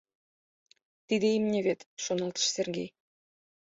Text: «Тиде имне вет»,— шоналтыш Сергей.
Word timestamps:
«Тиде 1.07 1.27
имне 1.37 1.59
вет»,— 1.65 1.79
шоналтыш 2.03 2.45
Сергей. 2.55 2.89